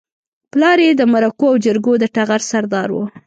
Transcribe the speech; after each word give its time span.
پلار 0.51 0.77
يې 0.85 0.91
د 0.97 1.01
مرکو 1.13 1.45
او 1.51 1.55
جرګو 1.65 1.93
د 1.99 2.03
ټغر 2.15 2.41
سردار 2.51 2.89
و. 2.93 2.97